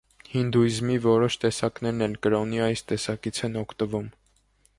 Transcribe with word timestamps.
Հինդուիզմի 0.35 0.95
որոշ 1.03 1.37
տեսակներն 1.43 2.07
էլ 2.07 2.15
կրոնի 2.27 2.63
այս 2.69 2.85
տեսակից 2.93 3.43
են 3.51 3.61
օգտվում։ 3.63 4.11